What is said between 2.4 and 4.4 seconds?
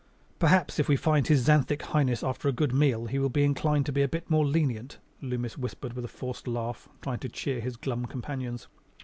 a good meal he will be inclined to be a bit